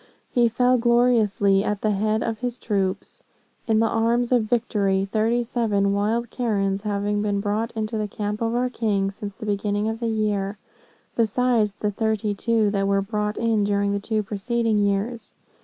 [0.31, 3.23] He fell gloriously at the head of his troops,
[3.67, 8.41] in the arms of victory, thirty seven wild Karens having been brought into the camp
[8.41, 10.57] of our king since the beginning of the year,
[11.15, 15.35] besides the thirty two that were brought in during the two preceding years.